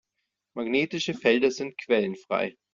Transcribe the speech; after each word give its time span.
Magnetische 0.55 1.13
Felder 1.13 1.51
sind 1.51 1.77
quellenfrei. 1.77 2.55